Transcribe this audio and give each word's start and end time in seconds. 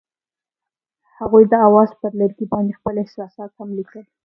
هغوی 1.17 1.43
د 1.51 1.53
اواز 1.67 1.89
پر 1.99 2.11
لرګي 2.21 2.45
باندې 2.53 2.77
خپل 2.79 2.95
احساسات 3.03 3.49
هم 3.57 3.69
لیکل. 3.77 4.05